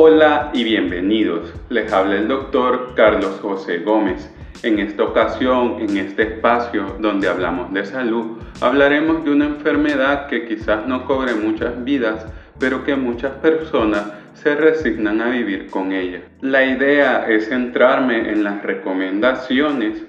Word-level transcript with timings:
Hola 0.00 0.50
y 0.54 0.62
bienvenidos. 0.62 1.52
Les 1.70 1.92
habla 1.92 2.14
el 2.14 2.28
doctor 2.28 2.92
Carlos 2.94 3.40
José 3.42 3.78
Gómez. 3.78 4.32
En 4.62 4.78
esta 4.78 5.02
ocasión, 5.02 5.78
en 5.80 5.96
este 5.96 6.22
espacio 6.22 6.98
donde 7.00 7.26
hablamos 7.26 7.72
de 7.72 7.84
salud, 7.84 8.38
hablaremos 8.60 9.24
de 9.24 9.32
una 9.32 9.46
enfermedad 9.46 10.28
que 10.28 10.46
quizás 10.46 10.86
no 10.86 11.04
cobre 11.04 11.34
muchas 11.34 11.82
vidas, 11.82 12.24
pero 12.60 12.84
que 12.84 12.94
muchas 12.94 13.32
personas 13.38 14.12
se 14.34 14.54
resignan 14.54 15.20
a 15.20 15.30
vivir 15.30 15.68
con 15.68 15.90
ella. 15.90 16.20
La 16.42 16.64
idea 16.64 17.28
es 17.28 17.48
centrarme 17.48 18.30
en 18.30 18.44
las 18.44 18.62
recomendaciones, 18.62 20.04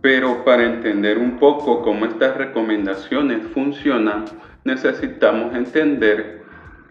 pero 0.00 0.44
para 0.44 0.64
entender 0.64 1.18
un 1.18 1.38
poco 1.38 1.82
cómo 1.82 2.06
estas 2.06 2.36
recomendaciones 2.36 3.38
funcionan, 3.54 4.24
necesitamos 4.64 5.54
entender 5.54 6.41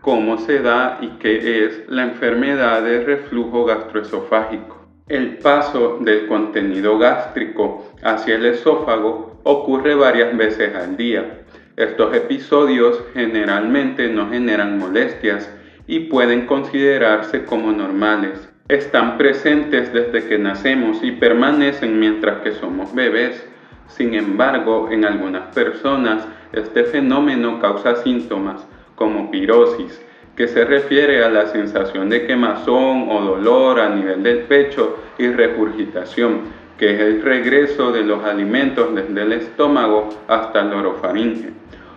cómo 0.02 0.39
se 0.39 0.59
da 0.59 0.97
y 1.02 1.07
qué 1.20 1.65
es 1.65 1.84
la 1.88 2.04
enfermedad 2.04 2.81
de 2.84 3.04
reflujo 3.04 3.65
gastroesofágico. 3.65 4.81
El 5.08 5.38
paso 5.38 5.99
del 6.02 6.27
contenido 6.27 6.98
gástrico 6.98 7.85
hacia 8.02 8.35
el 8.35 8.45
esófago 8.45 9.39
ocurre 9.44 9.94
varias 9.94 10.35
veces 10.35 10.75
al 10.75 10.98
día. 10.98 11.44
Estos 11.77 12.16
episodios 12.16 13.03
generalmente 13.13 14.09
no 14.09 14.30
generan 14.30 14.80
molestias 14.80 15.52
y 15.85 16.02
pueden 16.02 16.45
considerarse 16.47 17.45
como 17.45 17.72
normales. 17.72 18.49
Están 18.70 19.17
presentes 19.17 19.94
desde 19.94 20.27
que 20.27 20.38
nacemos 20.38 21.03
y 21.03 21.11
permanecen 21.11 21.99
mientras 21.99 22.41
que 22.41 22.53
somos 22.53 22.94
bebés. 22.95 23.45
Sin 23.88 24.13
embargo, 24.13 24.89
en 24.89 25.05
algunas 25.05 25.53
personas 25.53 26.25
este 26.53 26.86
fenómeno 26.86 27.59
causa 27.59 27.97
síntomas 27.97 28.66
como 29.01 29.31
pirosis, 29.31 29.99
que 30.35 30.47
se 30.47 30.63
refiere 30.63 31.23
a 31.23 31.29
la 31.29 31.47
sensación 31.47 32.07
de 32.07 32.27
quemazón 32.27 33.09
o 33.09 33.19
dolor 33.19 33.79
a 33.79 33.89
nivel 33.89 34.21
del 34.21 34.41
pecho 34.41 34.99
y 35.17 35.27
regurgitación, 35.27 36.41
que 36.77 36.93
es 36.93 36.99
el 36.99 37.23
regreso 37.23 37.91
de 37.91 38.03
los 38.03 38.23
alimentos 38.23 38.93
desde 38.93 39.23
el 39.23 39.33
estómago 39.33 40.09
hasta 40.27 40.61
el 40.61 40.73
orofaringe. 40.73 41.49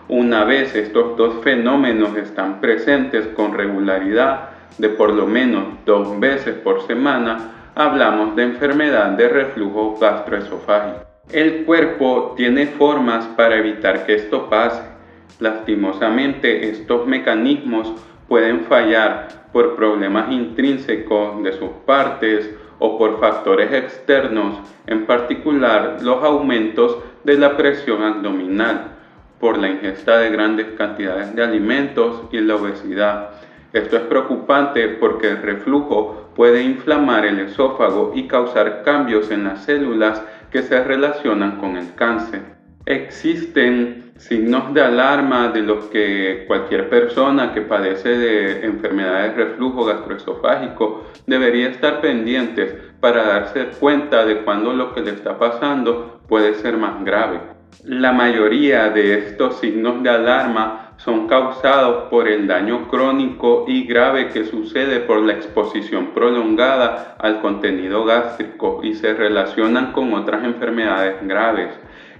Una 0.09 0.45
vez 0.45 0.75
estos 0.75 1.15
dos 1.19 1.45
fenómenos 1.45 2.17
están 2.17 2.63
presentes 2.63 3.27
con 3.37 3.53
regularidad 3.53 4.49
de 4.79 4.89
por 4.89 5.13
lo 5.13 5.27
menos 5.27 5.65
dos 5.85 6.19
veces 6.19 6.55
por 6.55 6.87
semana, 6.87 7.51
hablamos 7.75 8.35
de 8.35 8.45
enfermedad 8.45 9.11
de 9.11 9.29
reflujo 9.29 9.99
gastroesofágico. 10.01 11.05
El 11.31 11.67
cuerpo 11.67 12.33
tiene 12.35 12.67
formas 12.67 13.27
para 13.37 13.57
evitar 13.57 14.07
que 14.07 14.15
esto 14.15 14.49
pase. 14.49 14.94
Lastimosamente, 15.41 16.71
estos 16.71 17.07
mecanismos 17.07 17.93
pueden 18.29 18.65
fallar 18.65 19.29
por 19.53 19.77
problemas 19.77 20.33
intrínsecos 20.33 21.43
de 21.43 21.53
sus 21.53 21.71
partes 21.87 22.51
o 22.79 22.99
por 22.99 23.21
factores 23.21 23.73
externos, 23.73 24.59
en 24.87 25.07
particular 25.07 25.99
los 26.03 26.23
aumentos 26.23 26.99
de 27.25 27.39
la 27.39 27.57
presión 27.57 28.03
abdominal, 28.03 28.93
por 29.41 29.59
la 29.59 29.69
ingesta 29.69 30.19
de 30.19 30.31
grandes 30.31 30.67
cantidades 30.77 31.35
de 31.35 31.43
alimentos 31.43 32.23
y 32.33 32.41
la 32.41 32.57
obesidad. 32.57 33.31
Esto 33.73 33.97
es 33.97 34.03
preocupante 34.03 34.89
porque 34.89 35.29
el 35.29 35.43
reflujo 35.43 36.31
puede 36.35 36.63
inflamar 36.63 37.25
el 37.27 37.41
esófago 37.41 38.13
y 38.15 38.27
causar 38.29 38.83
cambios 38.83 39.31
en 39.31 39.45
las 39.45 39.65
células 39.65 40.23
que 40.51 40.63
se 40.63 40.83
relacionan 40.83 41.59
con 41.59 41.77
el 41.77 41.95
cáncer. 41.95 42.43
Existen 42.87 44.04
signos 44.17 44.73
de 44.73 44.81
alarma 44.81 45.49
de 45.49 45.63
los 45.63 45.87
que 45.87 46.45
cualquier 46.47 46.89
persona 46.89 47.53
que 47.53 47.63
padece 47.63 48.11
de 48.11 48.65
enfermedades 48.65 49.37
de 49.37 49.45
reflujo 49.45 49.85
gastroesofágico 49.85 51.05
debería 51.27 51.69
estar 51.69 52.01
pendientes 52.01 52.75
para 53.01 53.25
darse 53.25 53.67
cuenta 53.81 54.25
de 54.25 54.43
cuando 54.43 54.73
lo 54.73 54.95
que 54.95 55.01
le 55.01 55.11
está 55.11 55.39
pasando 55.39 56.21
puede 56.29 56.55
ser 56.55 56.77
más 56.77 57.05
grave. 57.05 57.41
La 57.83 58.13
mayoría 58.13 58.89
de 58.91 59.19
estos 59.19 59.59
signos 59.59 60.03
de 60.03 60.11
alarma 60.11 60.93
son 60.97 61.27
causados 61.27 62.05
por 62.05 62.29
el 62.29 62.47
daño 62.47 62.89
crónico 62.89 63.65
y 63.67 63.85
grave 63.85 64.29
que 64.29 64.45
sucede 64.45 65.01
por 65.01 65.21
la 65.21 65.33
exposición 65.33 66.15
prolongada 66.15 67.17
al 67.19 67.41
contenido 67.41 68.05
gástrico 68.05 68.81
y 68.85 68.95
se 68.95 69.13
relacionan 69.13 69.93
con 69.93 70.15
otras 70.15 70.45
enfermedades 70.45 71.17
graves. 71.23 71.71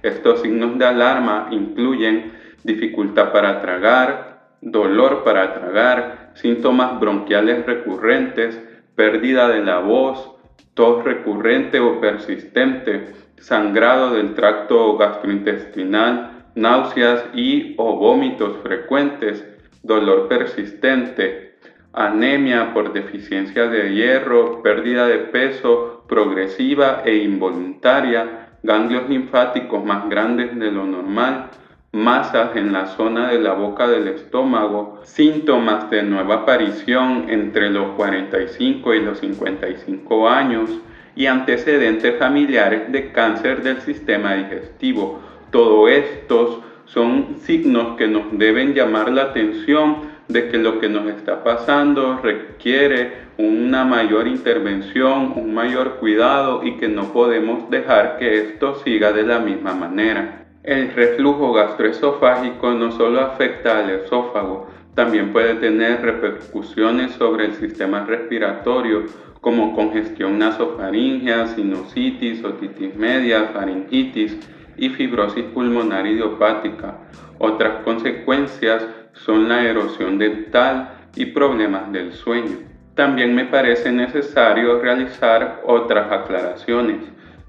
Estos 0.05 0.41
signos 0.41 0.77
de 0.77 0.85
alarma 0.85 1.47
incluyen 1.49 2.31
dificultad 2.63 3.31
para 3.31 3.59
tragar, 3.59 4.57
dolor 4.61 5.23
para 5.23 5.55
tragar, 5.55 6.29
síntomas 6.35 6.99
bronquiales 6.99 7.65
recurrentes, 7.65 8.61
pérdida 8.93 9.49
de 9.49 9.63
la 9.63 9.79
voz, 9.79 10.31
tos 10.75 11.03
recurrente 11.03 11.79
o 11.79 11.99
persistente, 11.99 13.15
sangrado 13.39 14.13
del 14.13 14.35
tracto 14.35 14.95
gastrointestinal, 14.95 16.51
náuseas 16.53 17.25
y 17.33 17.73
o 17.77 17.97
vómitos 17.97 18.57
frecuentes, 18.61 19.43
dolor 19.81 20.27
persistente, 20.27 21.57
anemia 21.93 22.75
por 22.75 22.93
deficiencia 22.93 23.69
de 23.69 23.95
hierro, 23.95 24.61
pérdida 24.61 25.07
de 25.07 25.17
peso 25.17 26.03
progresiva 26.07 27.01
e 27.05 27.15
involuntaria, 27.15 28.44
ganglios 28.65 29.07
linfáticos 29.07 29.85
más 29.85 30.09
grandes 30.09 30.57
de 30.57 30.71
lo 30.71 30.85
normal, 30.85 31.49
masas 31.91 32.55
en 32.55 32.73
la 32.73 32.87
zona 32.87 33.29
de 33.29 33.39
la 33.39 33.53
boca 33.53 33.87
del 33.87 34.09
estómago, 34.09 34.99
síntomas 35.03 35.89
de 35.89 36.03
nueva 36.03 36.35
aparición 36.41 37.29
entre 37.29 37.69
los 37.69 37.91
45 37.95 38.93
y 38.93 39.01
los 39.01 39.19
55 39.19 40.27
años 40.27 40.69
y 41.15 41.27
antecedentes 41.27 42.17
familiares 42.19 42.91
de 42.91 43.11
cáncer 43.11 43.63
del 43.63 43.79
sistema 43.79 44.33
digestivo. 44.33 45.21
Todos 45.51 45.89
estos 45.89 46.59
son 46.85 47.37
signos 47.39 47.95
que 47.97 48.07
nos 48.07 48.37
deben 48.37 48.73
llamar 48.73 49.11
la 49.11 49.23
atención 49.23 50.14
de 50.27 50.49
que 50.49 50.57
lo 50.57 50.79
que 50.79 50.89
nos 50.89 51.07
está 51.07 51.43
pasando 51.43 52.19
requiere 52.21 53.25
una 53.37 53.83
mayor 53.83 54.27
intervención, 54.27 55.33
un 55.35 55.53
mayor 55.53 55.97
cuidado 55.97 56.63
y 56.63 56.77
que 56.77 56.87
no 56.87 57.11
podemos 57.13 57.69
dejar 57.69 58.17
que 58.17 58.41
esto 58.41 58.75
siga 58.83 59.11
de 59.11 59.23
la 59.23 59.39
misma 59.39 59.73
manera. 59.73 60.45
El 60.63 60.93
reflujo 60.93 61.53
gastroesofágico 61.53 62.71
no 62.71 62.91
solo 62.91 63.21
afecta 63.21 63.79
al 63.79 63.89
esófago, 63.91 64.67
también 64.95 65.33
puede 65.33 65.55
tener 65.55 66.01
repercusiones 66.01 67.11
sobre 67.11 67.45
el 67.45 67.53
sistema 67.53 68.05
respiratorio 68.05 69.03
como 69.41 69.75
congestión 69.75 70.39
nasofaringea, 70.39 71.47
sinusitis, 71.47 72.43
otitis 72.43 72.95
media, 72.95 73.51
faringitis 73.53 74.37
y 74.77 74.89
fibrosis 74.89 75.43
pulmonar 75.53 76.07
idiopática. 76.07 76.97
Otras 77.37 77.83
consecuencias 77.83 78.87
son 79.15 79.49
la 79.49 79.63
erosión 79.63 80.17
dental 80.17 80.89
y 81.15 81.25
problemas 81.27 81.91
del 81.91 82.13
sueño. 82.13 82.57
También 82.95 83.35
me 83.35 83.45
parece 83.45 83.91
necesario 83.91 84.79
realizar 84.81 85.61
otras 85.65 86.11
aclaraciones. 86.11 86.97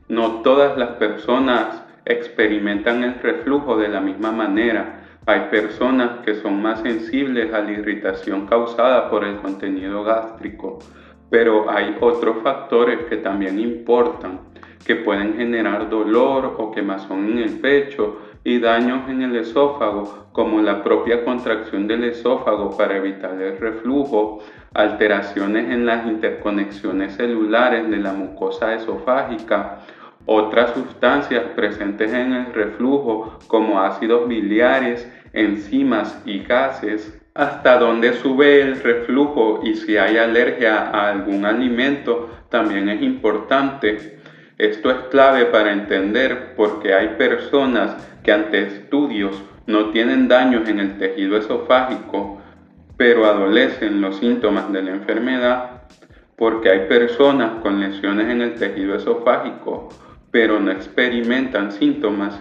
No 0.09 0.43
todas 0.43 0.77
las 0.77 0.91
personas 0.97 1.83
experimentan 2.05 3.05
el 3.05 3.15
reflujo 3.21 3.77
de 3.77 3.89
la 3.89 4.01
misma 4.01 4.33
manera. 4.33 5.03
Hay 5.27 5.49
personas 5.51 6.25
que 6.25 6.37
son 6.37 6.63
más 6.63 6.81
sensibles 6.81 7.53
a 7.53 7.61
la 7.61 7.73
irritación 7.73 8.47
causada 8.47 9.11
por 9.11 9.25
el 9.25 9.37
contenido 9.37 10.05
gástrico, 10.05 10.79
pero 11.31 11.69
hay 11.69 11.97
otros 12.01 12.37
factores 12.43 13.01
que 13.09 13.17
también 13.17 13.59
importan, 13.59 14.39
que 14.85 14.97
pueden 14.97 15.37
generar 15.37 15.89
dolor 15.89 16.57
o 16.59 16.71
quemazón 16.71 17.33
en 17.33 17.39
el 17.39 17.59
pecho 17.61 18.19
y 18.45 18.61
daños 18.61 19.09
en 19.09 19.23
el 19.23 19.37
esófago, 19.37 20.29
como 20.33 20.61
la 20.61 20.85
propia 20.85 21.25
contracción 21.25 21.89
del 21.89 22.05
esófago 22.05 22.77
para 22.77 22.97
evitar 22.97 23.41
el 23.41 23.59
reflujo, 23.59 24.41
alteraciones 24.75 25.71
en 25.71 25.87
las 25.87 26.07
interconexiones 26.07 27.15
celulares 27.17 27.91
de 27.91 27.97
la 27.97 28.13
mucosa 28.13 28.75
esofágica, 28.75 29.81
otras 30.27 30.75
sustancias 30.75 31.43
presentes 31.55 32.13
en 32.13 32.33
el 32.33 32.53
reflujo 32.53 33.39
como 33.47 33.81
ácidos 33.81 34.29
biliares, 34.29 35.11
enzimas 35.33 36.23
y 36.25 36.41
gases, 36.41 37.21
hasta 37.35 37.79
dónde 37.79 38.15
sube 38.15 38.63
el 38.63 38.81
reflujo 38.81 39.61
y 39.63 39.75
si 39.75 39.97
hay 39.97 40.17
alergia 40.17 40.89
a 40.91 41.11
algún 41.11 41.45
alimento 41.45 42.31
también 42.49 42.89
es 42.89 43.03
importante. 43.03 44.16
Esto 44.59 44.91
es 44.91 44.97
clave 45.11 45.45
para 45.47 45.71
entender 45.71 46.55
por 46.57 46.81
qué 46.81 46.95
hay 46.95 47.09
personas 47.19 47.95
que 48.23 48.33
ante 48.33 48.63
estudios 48.63 49.43
no 49.67 49.91
tienen 49.91 50.29
daños 50.29 50.67
en 50.71 50.81
el 50.81 50.97
tejido 50.97 51.37
esofágico, 51.37 52.41
pero 52.97 53.27
adolecen 53.27 54.01
los 54.01 54.17
síntomas 54.17 54.73
de 54.73 54.83
la 54.83 54.93
enfermedad, 54.93 55.83
porque 56.37 56.71
hay 56.71 56.89
personas 56.89 57.61
con 57.61 57.81
lesiones 57.81 58.31
en 58.31 58.41
el 58.41 58.55
tejido 58.55 58.95
esofágico, 58.95 59.91
pero 60.31 60.59
no 60.59 60.71
experimentan 60.71 61.71
síntomas, 61.71 62.41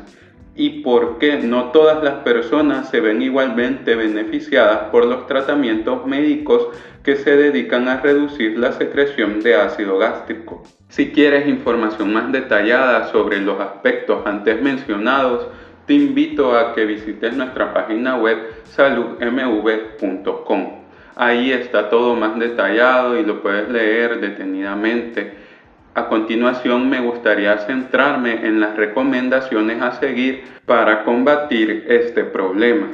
y 0.55 0.83
por 0.83 1.17
qué 1.17 1.39
no 1.39 1.71
todas 1.71 2.01
las 2.01 2.23
personas 2.23 2.89
se 2.89 3.01
ven 3.01 3.21
igualmente 3.21 3.93
beneficiadas 3.95 4.89
por 4.89 5.05
los 5.05 5.27
tratamientos 5.27 6.05
médicos 6.05 6.69
que 7.03 7.17
se 7.17 7.35
dedican 7.35 7.89
a 7.89 7.99
reducir 7.99 8.57
la 8.57 8.71
secreción 8.71 9.41
de 9.41 9.55
ácido 9.55 9.97
gástrico. 9.97 10.63
Si 10.95 11.11
quieres 11.11 11.45
información 11.49 12.13
más 12.13 12.31
detallada 12.31 13.07
sobre 13.07 13.41
los 13.41 13.59
aspectos 13.59 14.25
antes 14.25 14.61
mencionados, 14.61 15.45
te 15.85 15.93
invito 15.93 16.57
a 16.57 16.73
que 16.73 16.85
visites 16.85 17.35
nuestra 17.35 17.73
página 17.73 18.15
web 18.15 18.37
saludmv.com. 18.63 19.25
Ahí 21.17 21.51
está 21.51 21.89
todo 21.89 22.15
más 22.15 22.39
detallado 22.39 23.19
y 23.19 23.25
lo 23.25 23.41
puedes 23.41 23.67
leer 23.67 24.21
detenidamente. 24.21 25.33
A 25.95 26.07
continuación 26.07 26.89
me 26.89 27.01
gustaría 27.01 27.57
centrarme 27.57 28.47
en 28.47 28.61
las 28.61 28.77
recomendaciones 28.77 29.81
a 29.81 29.91
seguir 29.99 30.45
para 30.65 31.03
combatir 31.03 31.87
este 31.89 32.23
problema. 32.23 32.87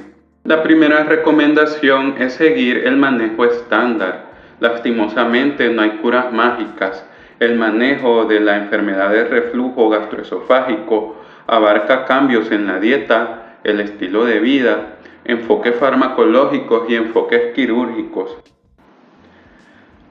La 0.43 0.63
primera 0.63 1.03
recomendación 1.03 2.15
es 2.17 2.33
seguir 2.33 2.77
el 2.83 2.97
manejo 2.97 3.45
estándar. 3.45 4.25
Lastimosamente 4.59 5.69
no 5.69 5.83
hay 5.83 5.91
curas 6.01 6.33
mágicas. 6.33 7.05
El 7.41 7.55
manejo 7.55 8.25
de 8.25 8.39
la 8.39 8.55
enfermedad 8.55 9.09
de 9.09 9.23
reflujo 9.23 9.89
gastroesofágico 9.89 11.15
abarca 11.47 12.05
cambios 12.05 12.51
en 12.51 12.67
la 12.67 12.79
dieta, 12.79 13.57
el 13.63 13.79
estilo 13.79 14.25
de 14.25 14.39
vida, 14.39 14.97
enfoques 15.25 15.73
farmacológicos 15.73 16.87
y 16.87 16.93
enfoques 16.93 17.51
quirúrgicos. 17.55 18.37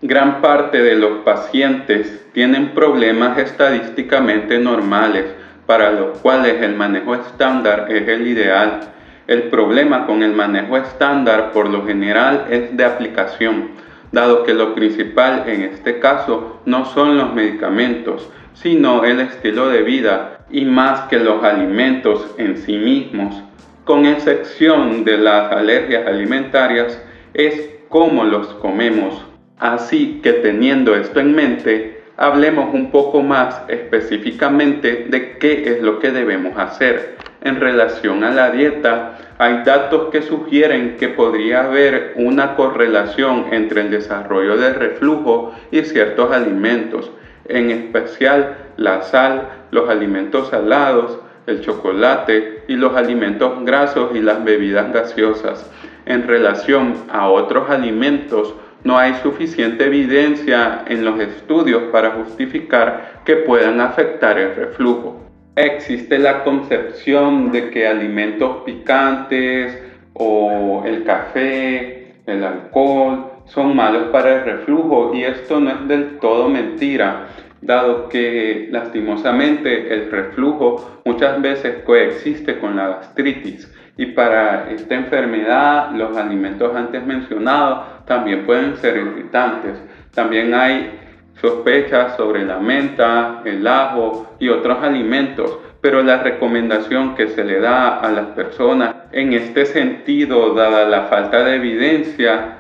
Gran 0.03 0.41
parte 0.41 0.83
de 0.83 0.97
los 0.97 1.19
pacientes 1.19 2.27
tienen 2.33 2.75
problemas 2.75 3.39
estadísticamente 3.39 4.59
normales 4.59 5.27
para 5.67 5.93
los 5.93 6.19
cuales 6.19 6.61
el 6.61 6.75
manejo 6.75 7.15
estándar 7.15 7.93
es 7.93 8.09
el 8.09 8.27
ideal. 8.27 8.81
El 9.29 9.45
problema 9.45 10.05
con 10.05 10.25
el 10.25 10.33
manejo 10.33 10.77
estándar 10.77 11.53
por 11.53 11.69
lo 11.69 11.87
general 11.87 12.47
es 12.51 12.77
de 12.77 12.85
aplicación, 12.85 13.69
dado 14.13 14.45
que 14.45 14.55
lo 14.55 14.75
principal 14.75 15.45
en 15.47 15.63
este 15.63 15.99
caso 15.99 16.61
no 16.65 16.85
son 16.85 17.17
los 17.17 17.33
medicamentos, 17.35 18.29
sino 18.55 19.05
el 19.05 19.21
estilo 19.21 19.69
de 19.69 19.83
vida 19.83 20.41
y 20.51 20.65
más 20.65 21.03
que 21.03 21.19
los 21.19 21.43
alimentos 21.45 22.35
en 22.39 22.57
sí 22.57 22.77
mismos, 22.77 23.43
con 23.85 24.07
excepción 24.07 25.05
de 25.05 25.19
las 25.19 25.53
alergias 25.53 26.07
alimentarias, 26.07 27.01
es 27.35 27.71
cómo 27.89 28.25
los 28.25 28.49
comemos. 28.55 29.25
Así 29.59 30.21
que 30.23 30.33
teniendo 30.33 30.95
esto 30.95 31.21
en 31.21 31.35
mente, 31.35 32.03
hablemos 32.17 32.75
un 32.75 32.91
poco 32.91 33.23
más 33.23 33.63
específicamente 33.69 35.07
de 35.09 35.39
qué 35.39 35.71
es 35.71 35.83
lo 35.83 35.99
que 35.99 36.11
debemos 36.11 36.59
hacer. 36.59 37.17
En 37.43 37.59
relación 37.59 38.23
a 38.23 38.31
la 38.31 38.51
dieta, 38.51 39.19
hay 39.39 39.63
datos 39.65 40.11
que 40.11 40.21
sugieren 40.21 40.97
que 40.99 41.09
podría 41.09 41.65
haber 41.65 42.13
una 42.17 42.55
correlación 42.55 43.47
entre 43.53 43.81
el 43.81 43.91
desarrollo 43.91 44.59
de 44.59 44.75
reflujo 44.75 45.55
y 45.71 45.83
ciertos 45.83 46.33
alimentos, 46.33 47.11
en 47.49 47.71
especial 47.71 48.59
la 48.77 49.03
sal, 49.03 49.49
los 49.71 49.89
alimentos 49.89 50.49
salados, 50.49 51.19
el 51.47 51.63
chocolate 51.63 52.65
y 52.69 52.77
los 52.77 52.95
alimentos 52.95 53.65
grasos 53.65 54.11
y 54.15 54.21
las 54.21 54.45
bebidas 54.45 54.93
gaseosas. 54.93 55.71
En 56.05 56.29
relación 56.29 56.95
a 57.11 57.29
otros 57.29 57.71
alimentos, 57.71 58.55
no 58.85 58.99
hay 58.99 59.15
suficiente 59.23 59.87
evidencia 59.87 60.85
en 60.87 61.05
los 61.05 61.19
estudios 61.21 61.85
para 61.93 62.11
justificar 62.11 63.23
que 63.25 63.37
puedan 63.37 63.81
afectar 63.81 64.39
el 64.39 64.55
reflujo. 64.55 65.30
Existe 65.57 66.19
la 66.19 66.45
concepción 66.45 67.51
de 67.51 67.71
que 67.71 67.87
alimentos 67.87 68.63
picantes 68.65 69.83
o 70.15 70.83
el 70.87 71.05
café, 71.05 72.15
el 72.27 72.45
alcohol, 72.45 73.33
son 73.47 73.75
malos 73.75 74.09
para 74.13 74.37
el 74.37 74.45
reflujo 74.45 75.13
y 75.15 75.25
esto 75.25 75.59
no 75.59 75.71
es 75.71 75.89
del 75.89 76.19
todo 76.19 76.49
mentira 76.49 77.27
dado 77.61 78.09
que 78.09 78.69
lastimosamente 78.71 79.93
el 79.93 80.11
reflujo 80.11 81.03
muchas 81.05 81.43
veces 81.43 81.83
coexiste 81.85 82.59
con 82.59 82.77
la 82.77 82.89
gastritis 82.89 83.71
y 83.97 84.07
para 84.07 84.71
esta 84.71 84.95
enfermedad 84.95 85.91
los 85.93 86.17
alimentos 86.17 86.75
antes 86.75 87.05
mencionados 87.05 88.07
también 88.07 88.47
pueden 88.47 88.77
ser 88.79 88.97
irritantes. 88.97 89.79
También 90.15 90.55
hay 90.55 90.99
sospechas 91.41 92.17
sobre 92.17 92.45
la 92.45 92.59
menta, 92.59 93.43
el 93.45 93.67
ajo 93.67 94.35
y 94.39 94.49
otros 94.49 94.79
alimentos, 94.83 95.59
pero 95.81 96.03
la 96.03 96.23
recomendación 96.23 97.15
que 97.15 97.29
se 97.29 97.45
le 97.45 97.61
da 97.61 97.99
a 97.99 98.11
las 98.11 98.27
personas 98.29 98.95
en 99.13 99.33
este 99.33 99.67
sentido, 99.67 100.55
dada 100.55 100.87
la 100.89 101.05
falta 101.05 101.43
de 101.43 101.57
evidencia, 101.57 102.57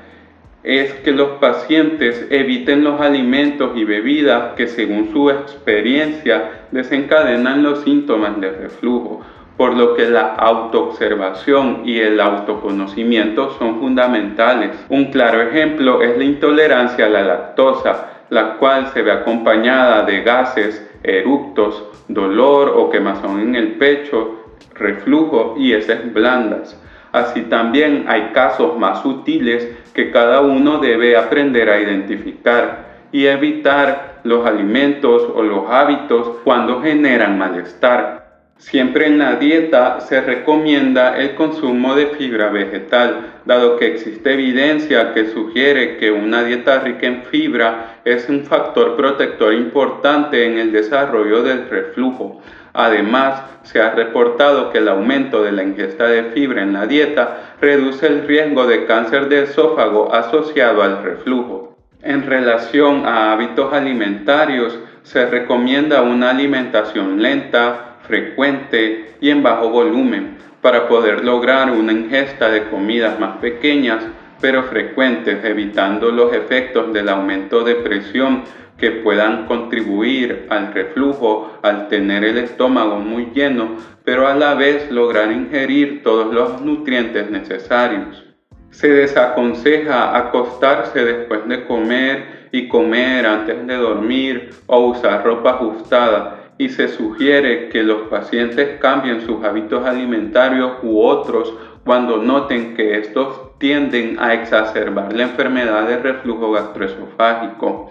es 0.62 0.92
que 0.94 1.12
los 1.12 1.38
pacientes 1.38 2.26
eviten 2.30 2.84
los 2.84 3.00
alimentos 3.00 3.70
y 3.76 3.84
bebidas 3.84 4.54
que 4.56 4.66
según 4.66 5.10
su 5.12 5.30
experiencia 5.30 6.66
desencadenan 6.70 7.62
los 7.62 7.82
síntomas 7.82 8.38
de 8.40 8.50
reflujo, 8.50 9.22
por 9.56 9.74
lo 9.74 9.94
que 9.94 10.08
la 10.08 10.34
autoobservación 10.34 11.82
y 11.84 12.00
el 12.00 12.20
autoconocimiento 12.20 13.56
son 13.58 13.78
fundamentales. 13.78 14.70
Un 14.88 15.06
claro 15.06 15.42
ejemplo 15.42 16.02
es 16.02 16.16
la 16.16 16.24
intolerancia 16.24 17.06
a 17.06 17.10
la 17.10 17.22
lactosa, 17.22 18.19
la 18.30 18.56
cual 18.56 18.88
se 18.92 19.02
ve 19.02 19.12
acompañada 19.12 20.02
de 20.04 20.22
gases, 20.22 20.88
eructos, 21.02 21.84
dolor 22.08 22.72
o 22.74 22.90
quemazón 22.90 23.40
en 23.40 23.56
el 23.56 23.72
pecho, 23.72 24.44
reflujo 24.74 25.54
y 25.58 25.72
heces 25.72 26.12
blandas. 26.12 26.80
Así 27.12 27.42
también 27.42 28.04
hay 28.08 28.30
casos 28.32 28.78
más 28.78 29.02
sutiles 29.02 29.68
que 29.94 30.10
cada 30.10 30.40
uno 30.40 30.78
debe 30.78 31.16
aprender 31.16 31.68
a 31.68 31.80
identificar 31.80 32.90
y 33.12 33.26
evitar 33.26 34.20
los 34.22 34.46
alimentos 34.46 35.28
o 35.34 35.42
los 35.42 35.68
hábitos 35.68 36.36
cuando 36.44 36.80
generan 36.80 37.36
malestar. 37.36 38.19
Siempre 38.60 39.06
en 39.06 39.18
la 39.18 39.36
dieta 39.36 40.00
se 40.00 40.20
recomienda 40.20 41.16
el 41.16 41.34
consumo 41.34 41.96
de 41.96 42.08
fibra 42.08 42.50
vegetal, 42.50 43.40
dado 43.46 43.78
que 43.78 43.86
existe 43.86 44.34
evidencia 44.34 45.14
que 45.14 45.28
sugiere 45.28 45.96
que 45.96 46.10
una 46.10 46.44
dieta 46.44 46.78
rica 46.80 47.06
en 47.06 47.22
fibra 47.24 48.00
es 48.04 48.28
un 48.28 48.44
factor 48.44 48.96
protector 48.96 49.54
importante 49.54 50.44
en 50.44 50.58
el 50.58 50.72
desarrollo 50.72 51.42
del 51.42 51.70
reflujo. 51.70 52.42
Además, 52.74 53.42
se 53.62 53.80
ha 53.80 53.92
reportado 53.92 54.70
que 54.70 54.78
el 54.78 54.88
aumento 54.88 55.42
de 55.42 55.52
la 55.52 55.62
ingesta 55.62 56.06
de 56.06 56.24
fibra 56.24 56.62
en 56.62 56.74
la 56.74 56.86
dieta 56.86 57.54
reduce 57.62 58.06
el 58.06 58.26
riesgo 58.26 58.66
de 58.66 58.84
cáncer 58.84 59.30
de 59.30 59.44
esófago 59.44 60.14
asociado 60.14 60.82
al 60.82 61.02
reflujo. 61.02 61.78
En 62.02 62.26
relación 62.26 63.06
a 63.06 63.32
hábitos 63.32 63.72
alimentarios, 63.72 64.78
se 65.02 65.24
recomienda 65.24 66.02
una 66.02 66.28
alimentación 66.28 67.22
lenta, 67.22 67.89
frecuente 68.10 69.14
y 69.22 69.30
en 69.30 69.42
bajo 69.42 69.70
volumen 69.70 70.36
para 70.60 70.88
poder 70.88 71.24
lograr 71.24 71.70
una 71.70 71.92
ingesta 71.92 72.50
de 72.50 72.64
comidas 72.64 73.18
más 73.18 73.38
pequeñas 73.38 74.04
pero 74.40 74.64
frecuentes, 74.64 75.44
evitando 75.44 76.10
los 76.10 76.32
efectos 76.32 76.92
del 76.92 77.08
aumento 77.08 77.62
de 77.62 77.74
presión 77.76 78.42
que 78.78 78.90
puedan 78.90 79.46
contribuir 79.46 80.46
al 80.48 80.72
reflujo 80.72 81.58
al 81.62 81.88
tener 81.88 82.24
el 82.24 82.38
estómago 82.38 82.98
muy 82.98 83.28
lleno, 83.34 83.76
pero 84.04 84.26
a 84.26 84.34
la 84.34 84.54
vez 84.54 84.90
lograr 84.90 85.30
ingerir 85.30 86.02
todos 86.02 86.32
los 86.32 86.62
nutrientes 86.62 87.30
necesarios. 87.30 88.24
Se 88.70 88.88
desaconseja 88.88 90.16
acostarse 90.16 91.04
después 91.04 91.46
de 91.46 91.64
comer 91.66 92.48
y 92.52 92.68
comer 92.68 93.26
antes 93.26 93.66
de 93.66 93.76
dormir 93.76 94.50
o 94.66 94.86
usar 94.86 95.24
ropa 95.24 95.50
ajustada 95.50 96.39
y 96.60 96.68
se 96.68 96.88
sugiere 96.88 97.70
que 97.70 97.82
los 97.82 98.02
pacientes 98.08 98.78
cambien 98.80 99.22
sus 99.22 99.42
hábitos 99.42 99.86
alimentarios 99.86 100.72
u 100.82 101.00
otros 101.00 101.54
cuando 101.86 102.18
noten 102.18 102.74
que 102.74 102.98
estos 102.98 103.58
tienden 103.58 104.18
a 104.20 104.34
exacerbar 104.34 105.10
la 105.14 105.22
enfermedad 105.22 105.88
de 105.88 105.96
reflujo 105.96 106.52
gastroesofágico. 106.52 107.88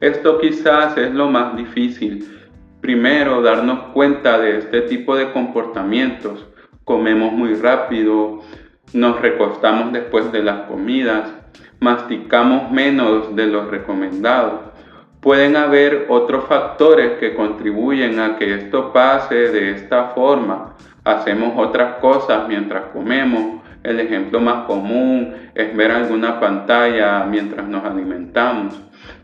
Esto 0.00 0.40
quizás 0.40 0.98
es 0.98 1.14
lo 1.14 1.28
más 1.30 1.56
difícil. 1.56 2.28
Primero, 2.80 3.40
darnos 3.40 3.92
cuenta 3.92 4.36
de 4.40 4.58
este 4.58 4.80
tipo 4.80 5.14
de 5.14 5.30
comportamientos. 5.30 6.44
Comemos 6.82 7.32
muy 7.32 7.54
rápido, 7.54 8.40
nos 8.94 9.20
recostamos 9.20 9.92
después 9.92 10.32
de 10.32 10.42
las 10.42 10.62
comidas, 10.62 11.32
masticamos 11.78 12.68
menos 12.72 13.36
de 13.36 13.46
lo 13.46 13.70
recomendado. 13.70 14.72
Pueden 15.20 15.56
haber 15.56 16.06
otros 16.08 16.44
factores 16.44 17.18
que 17.18 17.34
contribuyen 17.34 18.20
a 18.20 18.36
que 18.36 18.54
esto 18.54 18.92
pase 18.92 19.34
de 19.34 19.72
esta 19.72 20.10
forma. 20.14 20.76
Hacemos 21.02 21.54
otras 21.56 21.96
cosas 21.96 22.46
mientras 22.48 22.84
comemos 22.92 23.58
El 23.82 24.00
ejemplo 24.00 24.40
más 24.40 24.66
común 24.66 25.34
es 25.54 25.74
ver 25.74 25.92
alguna 25.92 26.40
pantalla 26.40 27.24
mientras 27.24 27.66
nos 27.68 27.84
alimentamos, 27.84 28.80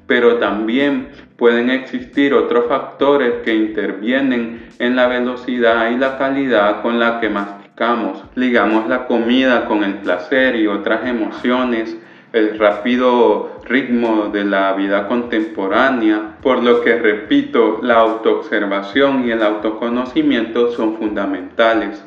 pero 0.07 0.37
también 0.37 1.09
pueden 1.37 1.71
existir 1.71 2.33
otros 2.35 2.67
factores 2.69 3.43
que 3.45 3.55
intervienen 3.55 4.69
en 4.79 4.97
la 4.97 5.09
velocidad 5.09 5.91
y 5.91 5.97
la 5.97 6.19
calidad 6.19 6.83
con 6.83 7.01
la 7.01 7.21
que 7.21 7.29
masticamos. 7.29 8.25
Ligamos 8.37 8.89
la 8.89 9.07
comida 9.07 9.67
con 9.67 9.83
el 9.83 9.95
placer 9.95 10.57
y 10.57 10.69
otras 10.69 11.07
emociones, 11.07 11.97
el 12.35 12.59
rápido 12.59 13.61
ritmo 13.65 14.29
de 14.33 14.45
la 14.45 14.73
vida 14.73 15.07
contemporánea, 15.07 16.37
por 16.43 16.65
lo 16.65 16.81
que 16.81 16.99
repito, 16.99 17.79
la 17.81 17.95
autoobservación 17.95 19.25
y 19.25 19.31
el 19.31 19.41
autoconocimiento 19.41 20.73
son 20.73 20.97
fundamentales. 20.97 22.03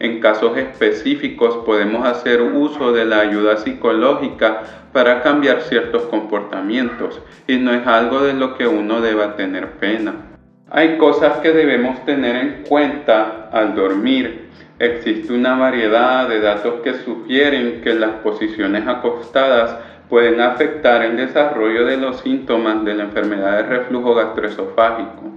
En 0.00 0.20
casos 0.20 0.56
específicos 0.56 1.58
podemos 1.66 2.06
hacer 2.06 2.40
uso 2.40 2.92
de 2.92 3.04
la 3.04 3.20
ayuda 3.20 3.58
psicológica 3.58 4.62
para 4.94 5.22
cambiar 5.22 5.60
ciertos 5.60 6.04
comportamientos 6.04 7.20
y 7.46 7.58
no 7.58 7.74
es 7.74 7.86
algo 7.86 8.22
de 8.22 8.32
lo 8.32 8.56
que 8.56 8.66
uno 8.66 9.02
deba 9.02 9.36
tener 9.36 9.72
pena. 9.72 10.14
Hay 10.70 10.96
cosas 10.96 11.38
que 11.40 11.52
debemos 11.52 12.06
tener 12.06 12.36
en 12.36 12.62
cuenta 12.66 13.50
al 13.52 13.74
dormir. 13.74 14.47
Existe 14.78 15.32
una 15.32 15.56
variedad 15.56 16.28
de 16.28 16.40
datos 16.40 16.80
que 16.82 16.94
sugieren 16.94 17.80
que 17.82 17.94
las 17.94 18.12
posiciones 18.22 18.86
acostadas 18.86 19.76
pueden 20.08 20.40
afectar 20.40 21.02
el 21.04 21.16
desarrollo 21.16 21.84
de 21.84 21.96
los 21.96 22.20
síntomas 22.20 22.84
de 22.84 22.94
la 22.94 23.04
enfermedad 23.04 23.56
de 23.56 23.62
reflujo 23.64 24.14
gastroesofágico. 24.14 25.32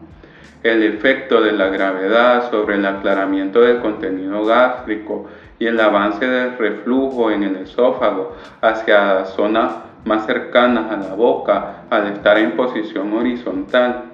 El 0.64 0.84
efecto 0.84 1.42
de 1.42 1.54
la 1.54 1.70
gravedad 1.70 2.52
sobre 2.52 2.76
el 2.76 2.86
aclaramiento 2.86 3.62
del 3.62 3.80
contenido 3.80 4.46
gástrico 4.46 5.28
y 5.58 5.66
el 5.66 5.80
avance 5.80 6.28
del 6.28 6.58
reflujo 6.58 7.32
en 7.32 7.44
el 7.44 7.56
esófago 7.58 8.36
hacia 8.62 9.26
zonas 9.26 9.74
más 10.06 10.26
cercanas 10.26 10.92
a 10.92 10.98
la 10.98 11.16
boca 11.16 11.84
al 11.90 12.08
estar 12.08 12.38
en 12.38 12.52
posición 12.52 13.14
horizontal, 13.14 14.11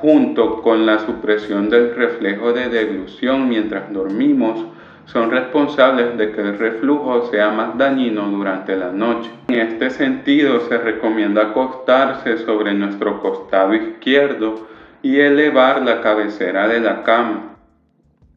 junto 0.00 0.62
con 0.62 0.86
la 0.86 0.98
supresión 1.00 1.70
del 1.70 1.94
reflejo 1.94 2.52
de 2.52 2.68
deglución 2.68 3.48
mientras 3.48 3.92
dormimos, 3.92 4.64
son 5.06 5.30
responsables 5.30 6.18
de 6.18 6.32
que 6.32 6.40
el 6.42 6.58
reflujo 6.58 7.30
sea 7.30 7.50
más 7.50 7.78
dañino 7.78 8.28
durante 8.28 8.76
la 8.76 8.92
noche. 8.92 9.30
En 9.48 9.60
este 9.60 9.90
sentido, 9.90 10.60
se 10.68 10.76
recomienda 10.76 11.42
acostarse 11.42 12.38
sobre 12.38 12.74
nuestro 12.74 13.20
costado 13.22 13.74
izquierdo 13.74 14.66
y 15.02 15.18
elevar 15.20 15.82
la 15.82 16.02
cabecera 16.02 16.68
de 16.68 16.80
la 16.80 17.02
cama. 17.04 17.56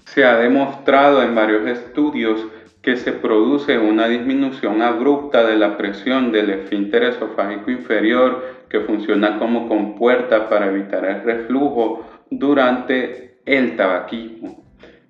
Se 0.05 0.23
ha 0.23 0.37
demostrado 0.37 1.21
en 1.21 1.35
varios 1.35 1.67
estudios 1.67 2.47
que 2.81 2.95
se 2.95 3.11
produce 3.11 3.77
una 3.77 4.07
disminución 4.07 4.81
abrupta 4.81 5.45
de 5.45 5.55
la 5.55 5.77
presión 5.77 6.31
del 6.31 6.49
esfínter 6.49 7.03
esofágico 7.03 7.69
inferior 7.69 8.43
que 8.69 8.79
funciona 8.81 9.37
como 9.37 9.67
compuerta 9.67 10.49
para 10.49 10.67
evitar 10.67 11.05
el 11.05 11.23
reflujo 11.23 12.07
durante 12.29 13.39
el 13.45 13.75
tabaquismo. 13.75 14.63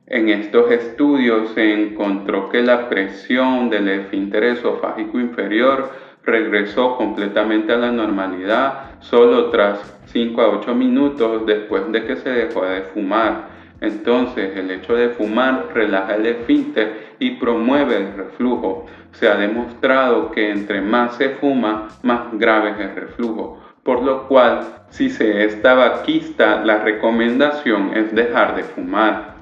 En 0.08 0.28
estos 0.28 0.70
estudios 0.72 1.52
se 1.52 1.74
encontró 1.74 2.50
que 2.50 2.62
la 2.62 2.90
presión 2.90 3.70
del 3.70 3.88
esfínter 3.88 4.44
esofágico 4.44 5.20
inferior 5.20 5.90
regresó 6.26 6.98
completamente 6.98 7.72
a 7.72 7.78
la 7.78 7.92
normalidad 7.92 9.00
solo 9.00 9.50
tras 9.50 9.98
5 10.08 10.42
a 10.42 10.50
8 10.50 10.76
minutos 10.76 11.46
después 11.46 11.90
de 11.92 12.04
que 12.04 12.18
se 12.18 12.30
dejó 12.30 12.66
de 12.66 12.82
fumar. 12.82 13.51
Entonces 13.82 14.56
el 14.56 14.70
hecho 14.70 14.96
de 14.96 15.10
fumar 15.10 15.70
relaja 15.74 16.16
el 16.16 16.28
esfínter 16.28 17.16
y 17.18 17.32
promueve 17.32 17.98
el 17.98 18.14
reflujo. 18.14 18.86
Se 19.14 19.28
ha 19.28 19.36
demostrado 19.36 20.32
que 20.32 20.52
entre 20.52 20.82
más 20.82 21.16
se 21.16 21.30
fuma, 21.30 21.90
más 22.04 22.32
grave 22.34 22.72
es 22.72 22.80
el 22.80 22.96
reflujo. 22.96 23.60
Por 23.84 24.04
lo 24.04 24.28
cual, 24.28 24.62
si 24.90 25.10
se 25.10 25.44
es 25.44 25.60
tabaquista, 25.64 26.64
la 26.64 26.84
recomendación 26.84 27.98
es 27.98 28.14
dejar 28.14 28.56
de 28.56 28.64
fumar. 28.64 29.36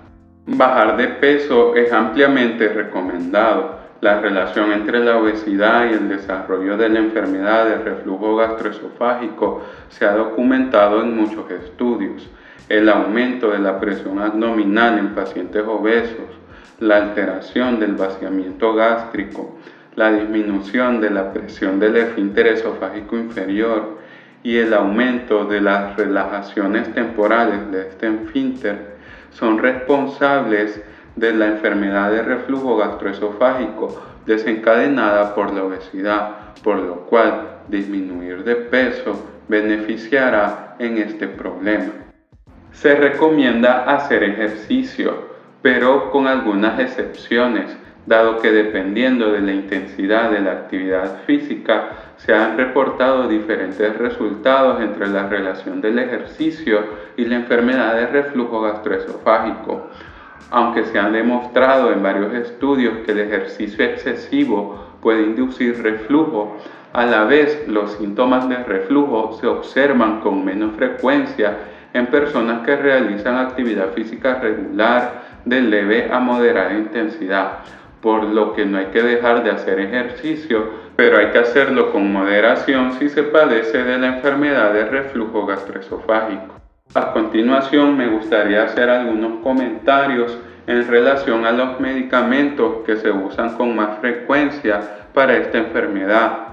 Bajar 0.46 0.96
de 0.96 1.08
peso 1.08 1.76
es 1.76 1.92
ampliamente 1.92 2.70
recomendado. 2.70 3.78
La 4.00 4.22
relación 4.22 4.72
entre 4.72 5.00
la 5.00 5.18
obesidad 5.18 5.90
y 5.90 5.94
el 5.94 6.08
desarrollo 6.08 6.78
de 6.78 6.88
la 6.88 7.00
enfermedad 7.00 7.66
de 7.66 7.80
reflujo 7.80 8.38
gastroesofágico 8.38 9.64
se 9.90 10.06
ha 10.06 10.14
documentado 10.14 11.02
en 11.02 11.18
muchos 11.18 11.52
estudios. 11.52 12.30
El 12.70 12.88
aumento 12.88 13.50
de 13.50 13.58
la 13.58 13.80
presión 13.80 14.20
abdominal 14.20 15.00
en 15.00 15.16
pacientes 15.16 15.64
obesos, 15.66 16.30
la 16.80 16.98
alteración 16.98 17.80
del 17.80 17.96
vaciamiento 17.96 18.76
gástrico, 18.76 19.58
la 19.96 20.12
disminución 20.12 21.02
de 21.02 21.10
la 21.10 21.34
presión 21.34 21.80
del 21.80 21.98
esfínter 21.98 22.46
esofágico 22.46 23.18
inferior 23.18 23.98
y 24.44 24.58
el 24.58 24.76
aumento 24.76 25.46
de 25.46 25.62
las 25.62 25.98
relajaciones 25.98 26.94
temporales 26.94 27.72
de 27.72 27.88
este 27.88 28.08
esfínter 28.08 28.98
son 29.32 29.58
responsables 29.58 30.80
de 31.16 31.34
la 31.34 31.48
enfermedad 31.48 32.12
de 32.12 32.22
reflujo 32.22 32.78
gastroesofágico 32.78 34.00
desencadenada 34.28 35.34
por 35.34 35.52
la 35.56 35.64
obesidad, 35.64 36.54
por 36.64 36.78
lo 36.78 37.08
cual 37.08 37.62
disminuir 37.68 38.44
de 38.44 38.56
peso 38.56 39.26
beneficiará 39.48 40.76
en 40.78 41.00
este 41.00 41.28
problema. 41.28 42.09
Se 42.72 42.96
recomienda 42.96 43.84
hacer 43.84 44.24
ejercicio, 44.24 45.30
pero 45.62 46.12
con 46.12 46.28
algunas 46.28 46.80
excepciones, 46.80 47.76
dado 48.06 48.40
que 48.40 48.52
dependiendo 48.52 49.32
de 49.32 49.42
la 49.42 49.52
intensidad 49.52 50.32
de 50.32 50.40
la 50.40 50.52
actividad 50.52 51.22
física, 51.26 51.90
se 52.18 52.34
han 52.34 52.58
reportado 52.58 53.28
diferentes 53.28 53.98
resultados 53.98 54.82
entre 54.82 55.08
la 55.08 55.28
relación 55.28 55.82
del 55.82 56.00
ejercicio 56.00 56.84
y 57.18 57.26
la 57.26 57.36
enfermedad 57.36 57.96
de 57.96 58.08
reflujo 58.08 58.62
gastroesofágico. 58.62 59.88
Aunque 60.52 60.86
se 60.86 60.98
han 60.98 61.14
demostrado 61.14 61.92
en 61.92 62.02
varios 62.02 62.34
estudios 62.34 63.00
que 63.06 63.12
el 63.12 63.20
ejercicio 63.20 63.86
excesivo 63.86 64.96
puede 65.02 65.24
inducir 65.24 65.82
reflujo, 65.84 66.58
a 66.94 67.06
la 67.06 67.26
vez 67.26 67.68
los 67.68 67.92
síntomas 67.94 68.50
de 68.50 68.64
reflujo 68.64 69.38
se 69.40 69.46
observan 69.48 70.22
con 70.22 70.44
menos 70.44 70.76
frecuencia 70.76 71.58
en 71.94 72.08
personas 72.08 72.66
que 72.66 72.76
realizan 72.76 73.38
actividad 73.38 73.94
física 73.94 74.36
regular 74.36 75.24
de 75.46 75.62
leve 75.62 76.10
a 76.12 76.20
moderada 76.20 76.74
intensidad, 76.74 77.60
por 78.02 78.24
lo 78.24 78.54
que 78.54 78.66
no 78.66 78.78
hay 78.78 78.88
que 78.88 79.02
dejar 79.02 79.44
de 79.44 79.52
hacer 79.52 79.80
ejercicio, 79.80 80.90
pero 80.96 81.18
hay 81.18 81.28
que 81.28 81.40
hacerlo 81.40 81.92
con 81.92 82.12
moderación 82.12 82.94
si 82.94 83.10
se 83.10 83.24
padece 83.24 83.84
de 83.84 83.98
la 83.98 84.08
enfermedad 84.08 84.74
de 84.74 84.86
reflujo 84.86 85.46
gastroesofágico. 85.46 86.56
A 86.94 87.14
continuación 87.14 87.98
me 87.98 88.08
gustaría 88.08 88.64
hacer 88.64 88.90
algunos 88.90 89.44
comentarios 89.44 90.38
en 90.66 90.88
relación 90.88 91.46
a 91.46 91.52
los 91.52 91.80
medicamentos 91.80 92.84
que 92.86 92.96
se 92.98 93.12
usan 93.12 93.56
con 93.56 93.76
más 93.76 94.00
frecuencia 94.00 94.82
para 95.14 95.38
esta 95.38 95.58
enfermedad. 95.58 96.49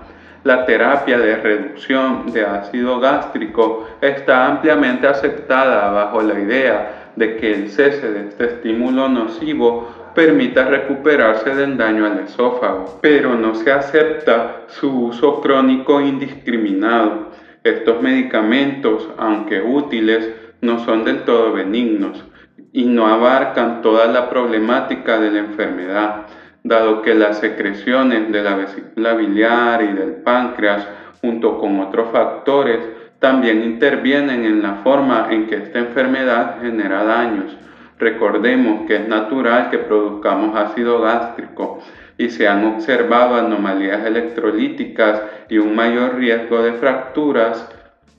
La 0.46 0.64
terapia 0.64 1.18
de 1.18 1.34
reducción 1.38 2.30
de 2.32 2.46
ácido 2.46 3.00
gástrico 3.00 3.88
está 4.00 4.46
ampliamente 4.46 5.08
aceptada 5.08 5.90
bajo 5.90 6.22
la 6.22 6.38
idea 6.38 7.10
de 7.16 7.36
que 7.36 7.52
el 7.52 7.68
cese 7.68 8.12
de 8.12 8.28
este 8.28 8.44
estímulo 8.44 9.08
nocivo 9.08 10.12
permita 10.14 10.64
recuperarse 10.66 11.52
del 11.52 11.76
daño 11.76 12.06
al 12.06 12.20
esófago, 12.20 13.00
pero 13.02 13.34
no 13.34 13.56
se 13.56 13.72
acepta 13.72 14.60
su 14.68 15.06
uso 15.06 15.40
crónico 15.40 16.00
indiscriminado. 16.00 17.32
Estos 17.64 18.00
medicamentos, 18.00 19.08
aunque 19.18 19.60
útiles, 19.60 20.30
no 20.60 20.78
son 20.78 21.04
del 21.04 21.24
todo 21.24 21.54
benignos 21.54 22.24
y 22.72 22.84
no 22.84 23.08
abarcan 23.08 23.82
toda 23.82 24.06
la 24.06 24.30
problemática 24.30 25.18
de 25.18 25.32
la 25.32 25.40
enfermedad, 25.40 26.26
dado 26.68 27.02
que 27.02 27.14
las 27.14 27.38
secreciones 27.38 28.30
de 28.32 28.42
la 28.42 28.56
vesícula 28.56 29.14
biliar 29.14 29.82
y 29.82 29.92
del 29.92 30.16
páncreas, 30.16 30.86
junto 31.20 31.58
con 31.58 31.80
otros 31.80 32.10
factores, 32.10 32.80
también 33.18 33.62
intervienen 33.62 34.44
en 34.44 34.62
la 34.62 34.74
forma 34.76 35.28
en 35.30 35.46
que 35.46 35.56
esta 35.56 35.78
enfermedad 35.78 36.56
genera 36.60 37.04
daños. 37.04 37.56
Recordemos 37.98 38.86
que 38.86 38.96
es 38.96 39.08
natural 39.08 39.70
que 39.70 39.78
produzcamos 39.78 40.54
ácido 40.54 41.00
gástrico 41.00 41.80
y 42.18 42.28
se 42.28 42.46
han 42.46 42.64
observado 42.66 43.36
anomalías 43.36 44.04
electrolíticas 44.04 45.22
y 45.48 45.58
un 45.58 45.74
mayor 45.74 46.16
riesgo 46.16 46.62
de 46.62 46.74
fracturas 46.74 47.68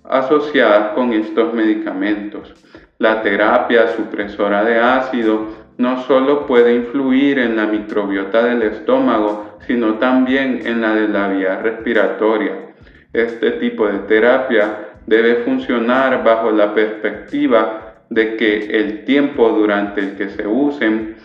asociadas 0.04 0.94
con 0.94 1.14
estos 1.14 1.54
medicamentos. 1.54 2.54
La 2.98 3.22
terapia 3.22 3.90
supresora 3.90 4.64
de 4.64 4.80
ácido 4.80 5.57
no 5.78 6.04
solo 6.04 6.46
puede 6.46 6.76
influir 6.76 7.40
en 7.40 7.56
la 7.56 7.68
microbiota 7.68 8.44
del 8.46 8.64
estómago, 8.64 9.58
sino 9.68 9.96
también 9.96 10.62
en 10.66 10.82
la 10.82 10.96
de 10.96 11.08
la 11.08 11.28
vía 11.30 11.60
respiratoria. 11.60 12.74
Este 13.14 13.52
tipo 13.52 13.88
de 13.88 14.00
terapia 14.00 14.96
debe 15.06 15.44
funcionar 15.44 16.24
bajo 16.24 16.52
la 16.52 16.74
perspectiva 16.74 18.04
de 18.10 18.36
que 18.36 18.80
el 18.80 19.04
tiempo 19.06 19.50
durante 19.50 20.02
el 20.02 20.16
que 20.16 20.30
se 20.30 20.48
usen 20.48 21.16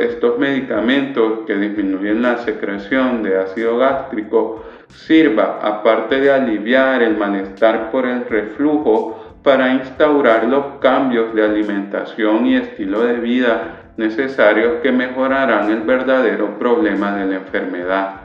estos 0.00 0.38
medicamentos 0.38 1.40
que 1.46 1.56
disminuyen 1.56 2.20
la 2.20 2.38
secreción 2.38 3.22
de 3.22 3.38
ácido 3.38 3.78
gástrico 3.78 4.64
sirva, 4.88 5.58
aparte 5.62 6.20
de 6.20 6.30
aliviar 6.30 7.02
el 7.02 7.16
malestar 7.16 7.90
por 7.90 8.06
el 8.06 8.26
reflujo, 8.26 9.38
para 9.42 9.72
instaurar 9.72 10.44
los 10.44 10.80
cambios 10.80 11.34
de 11.34 11.42
alimentación 11.42 12.44
y 12.46 12.56
estilo 12.56 13.00
de 13.00 13.14
vida 13.14 13.89
necesarios 14.00 14.80
que 14.82 14.90
mejorarán 14.90 15.70
el 15.70 15.82
verdadero 15.82 16.58
problema 16.58 17.14
de 17.14 17.26
la 17.26 17.36
enfermedad. 17.36 18.22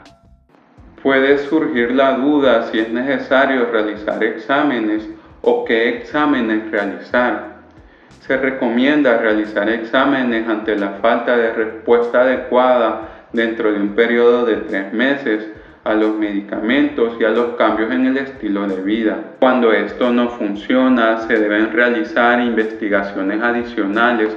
Puede 1.00 1.38
surgir 1.38 1.92
la 1.92 2.14
duda 2.16 2.64
si 2.64 2.80
es 2.80 2.90
necesario 2.90 3.70
realizar 3.70 4.24
exámenes 4.24 5.08
o 5.42 5.64
qué 5.64 5.90
exámenes 5.90 6.68
realizar 6.72 7.56
se 8.26 8.36
recomienda 8.36 9.18
realizar 9.18 9.68
exámenes 9.68 10.48
ante 10.48 10.76
la 10.76 10.94
falta 11.00 11.36
de 11.36 11.52
respuesta 11.52 12.22
adecuada 12.22 13.28
dentro 13.32 13.72
de 13.72 13.80
un 13.80 13.90
periodo 13.90 14.44
de 14.44 14.56
tres 14.56 14.92
meses 14.92 15.48
a 15.84 15.94
los 15.94 16.16
medicamentos 16.16 17.12
y 17.20 17.24
a 17.24 17.28
los 17.28 17.54
cambios 17.54 17.92
en 17.92 18.06
el 18.06 18.16
estilo 18.16 18.66
de 18.66 18.82
vida. 18.82 19.16
Cuando 19.38 19.72
esto 19.72 20.10
no 20.10 20.30
funciona, 20.30 21.18
se 21.18 21.38
deben 21.38 21.72
realizar 21.72 22.40
investigaciones 22.40 23.40
adicionales 23.40 24.36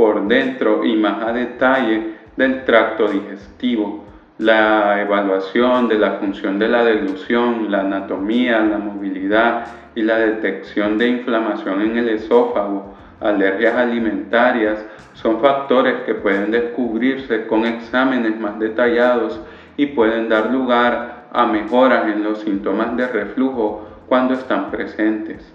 por 0.00 0.26
dentro 0.28 0.82
y 0.82 0.96
más 0.96 1.22
a 1.22 1.30
detalle 1.30 2.14
del 2.34 2.64
tracto 2.64 3.06
digestivo, 3.06 4.06
la 4.38 5.02
evaluación 5.02 5.88
de 5.88 5.98
la 5.98 6.12
función 6.12 6.58
de 6.58 6.68
la 6.68 6.82
deglución, 6.84 7.70
la 7.70 7.80
anatomía, 7.80 8.60
la 8.60 8.78
movilidad 8.78 9.66
y 9.94 10.00
la 10.00 10.16
detección 10.16 10.96
de 10.96 11.06
inflamación 11.06 11.82
en 11.82 11.98
el 11.98 12.08
esófago, 12.08 12.94
alergias 13.20 13.74
alimentarias, 13.74 14.82
son 15.12 15.38
factores 15.42 15.96
que 16.06 16.14
pueden 16.14 16.50
descubrirse 16.50 17.46
con 17.46 17.66
exámenes 17.66 18.40
más 18.40 18.58
detallados 18.58 19.38
y 19.76 19.84
pueden 19.84 20.30
dar 20.30 20.50
lugar 20.50 21.26
a 21.30 21.44
mejoras 21.44 22.06
en 22.06 22.24
los 22.24 22.40
síntomas 22.40 22.96
de 22.96 23.06
reflujo 23.06 23.86
cuando 24.08 24.32
están 24.32 24.70
presentes. 24.70 25.52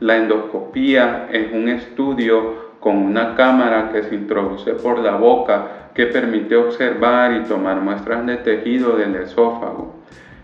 La 0.00 0.16
endoscopía 0.16 1.28
es 1.30 1.52
un 1.52 1.68
estudio 1.68 2.65
con 2.86 2.98
una 2.98 3.34
cámara 3.34 3.90
que 3.90 4.04
se 4.04 4.14
introduce 4.14 4.74
por 4.74 5.00
la 5.00 5.16
boca 5.16 5.90
que 5.92 6.06
permite 6.06 6.54
observar 6.54 7.32
y 7.32 7.42
tomar 7.42 7.80
muestras 7.80 8.24
de 8.26 8.36
tejido 8.36 8.96
del 8.96 9.16
esófago. 9.16 9.96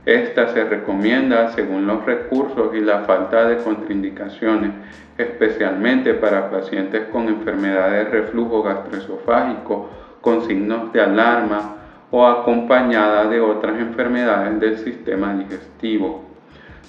Esta 0.05 0.49
se 0.49 0.65
recomienda 0.65 1.53
según 1.53 1.87
los 1.87 2.05
recursos 2.05 2.75
y 2.75 2.81
la 2.81 3.03
falta 3.03 3.45
de 3.45 3.59
contraindicaciones, 3.59 4.73
especialmente 5.17 6.15
para 6.15 6.51
pacientes 6.51 7.05
con 7.13 7.29
enfermedades 7.29 8.07
de 8.07 8.11
reflujo 8.11 8.65
gastroesofágico 8.65 9.89
con 10.21 10.43
signos 10.43 10.93
de 10.93 11.01
alarma 11.01 11.77
o 12.11 12.27
acompañada 12.27 13.29
de 13.29 13.41
otras 13.41 13.79
enfermedades 13.79 14.59
del 14.59 14.79
sistema 14.79 15.33
digestivo. 15.35 16.32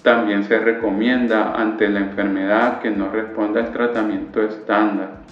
También 0.03 0.43
se 0.43 0.59
recomienda 0.59 1.53
ante 1.55 1.89
la 1.89 1.99
enfermedad 1.99 2.79
que 2.81 2.91
no 2.91 3.09
responda 3.09 3.61
al 3.61 3.71
tratamiento 3.71 4.43
estándar. 4.43 5.23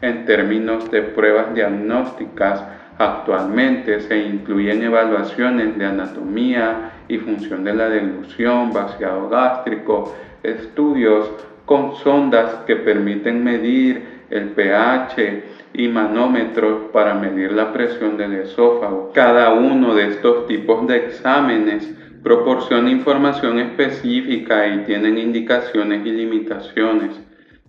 En 0.00 0.24
términos 0.24 0.90
de 0.90 1.02
pruebas 1.02 1.54
diagnósticas, 1.54 2.64
Actualmente 2.98 4.00
se 4.00 4.18
incluyen 4.18 4.82
evaluaciones 4.82 5.76
de 5.78 5.86
anatomía 5.86 6.92
y 7.08 7.18
función 7.18 7.64
de 7.64 7.74
la 7.74 7.88
deglución, 7.88 8.72
vaciado 8.72 9.28
gástrico, 9.28 10.14
estudios 10.42 11.30
con 11.64 11.96
sondas 11.96 12.62
que 12.66 12.76
permiten 12.76 13.42
medir 13.42 14.22
el 14.30 14.50
pH 14.50 15.44
y 15.74 15.88
manómetros 15.88 16.90
para 16.92 17.14
medir 17.14 17.52
la 17.52 17.72
presión 17.72 18.16
del 18.16 18.34
esófago. 18.34 19.10
Cada 19.14 19.52
uno 19.52 19.94
de 19.94 20.08
estos 20.08 20.46
tipos 20.46 20.86
de 20.86 20.98
exámenes 20.98 21.92
proporciona 22.22 22.90
información 22.90 23.58
específica 23.58 24.66
y 24.68 24.84
tienen 24.84 25.18
indicaciones 25.18 26.06
y 26.06 26.10
limitaciones. 26.10 27.20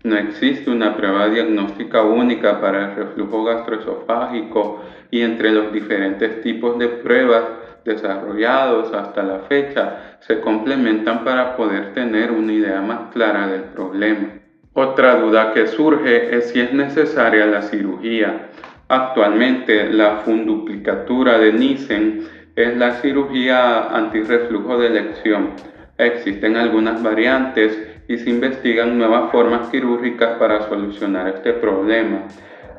No 0.04 0.18
existe 0.18 0.70
una 0.70 0.96
prueba 0.96 1.30
diagnóstica 1.30 2.04
única 2.04 2.60
para 2.60 2.92
el 2.92 2.96
reflujo 2.96 3.46
gastroesofágico 3.46 4.84
y 5.10 5.22
entre 5.22 5.52
los 5.52 5.72
diferentes 5.72 6.42
tipos 6.42 6.78
de 6.78 6.90
pruebas 6.90 7.44
desarrollados 7.86 8.94
hasta 8.94 9.24
la 9.24 9.40
fecha 9.40 10.18
se 10.20 10.40
complementan 10.40 11.24
para 11.24 11.56
poder 11.56 11.94
tener 11.94 12.32
una 12.32 12.54
idea 12.54 12.82
más 12.82 13.12
clara 13.14 13.48
del 13.48 13.64
problema. 13.64 14.30
Otra 14.74 15.16
duda 15.20 15.54
que 15.54 15.68
surge 15.68 16.36
es 16.36 16.50
si 16.50 16.60
es 16.60 16.74
necesaria 16.74 17.46
la 17.46 17.62
cirugía. 17.62 18.50
Actualmente 18.88 19.92
la 19.92 20.18
funduplicatura 20.18 21.38
de 21.38 21.54
Nissen 21.54 22.43
es 22.56 22.78
la 22.78 23.02
cirugía 23.02 23.90
antirreflujo 23.96 24.78
de 24.78 24.88
elección. 24.88 25.52
Existen 25.98 26.56
algunas 26.56 27.02
variantes 27.02 27.78
y 28.08 28.18
se 28.18 28.30
investigan 28.30 28.98
nuevas 28.98 29.32
formas 29.32 29.70
quirúrgicas 29.70 30.38
para 30.38 30.68
solucionar 30.68 31.28
este 31.30 31.54
problema. 31.54 32.28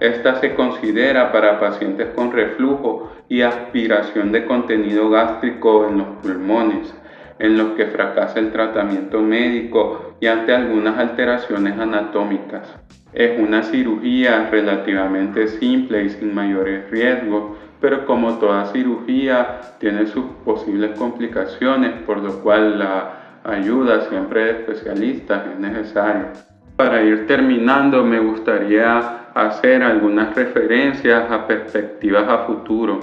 Esta 0.01 0.37
se 0.37 0.55
considera 0.55 1.33
para 1.33 1.61
pacientes 1.61 2.09
con 2.15 2.33
reflujo 2.33 3.13
y 3.29 3.43
aspiración 3.43 4.33
de 4.33 4.45
contenido 4.45 5.09
gástrico 5.11 5.89
en 5.89 5.99
los 5.99 6.09
pulmones, 6.23 6.95
en 7.39 7.59
los 7.59 7.73
que 7.73 7.87
fracasa 7.87 8.39
el 8.39 8.53
tratamiento 8.53 9.21
médico 9.21 10.17
y 10.21 10.27
ante 10.27 10.55
algunas 10.55 10.99
alteraciones 10.99 11.79
anatómicas. 11.79 12.75
Es 13.13 13.39
una 13.39 13.63
cirugía 13.63 14.49
relativamente 14.51 15.49
simple 15.49 16.05
y 16.05 16.11
sin 16.11 16.35
mayores 16.35 16.91
riesgos, 16.91 17.57
pero 17.81 18.07
como 18.07 18.39
toda 18.39 18.67
cirugía 18.67 19.61
tiene 19.79 20.07
sus 20.07 20.25
posibles 20.45 20.99
complicaciones, 20.99 21.93
por 22.07 22.19
lo 22.19 22.41
cual 22.43 22.79
la 22.79 23.41
ayuda 23.45 24.09
siempre 24.09 24.45
de 24.45 24.51
especialistas 24.51 25.43
es 25.53 25.59
necesaria. 25.59 26.33
Para 26.77 27.03
ir 27.03 27.27
terminando, 27.27 28.03
me 28.03 28.19
gustaría 28.19 29.29
hacer 29.35 29.83
algunas 29.83 30.35
referencias 30.35 31.31
a 31.31 31.47
perspectivas 31.47 32.29
a 32.29 32.39
futuro. 32.47 33.01